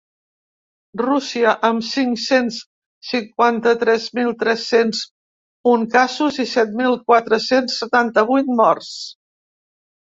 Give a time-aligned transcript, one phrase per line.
[1.01, 2.57] Rússia, amb cinc-cents
[3.11, 5.05] cinquanta-tres mil tres-cents
[5.75, 8.95] un casos i set mil quatre-cents setanta-vuit morts.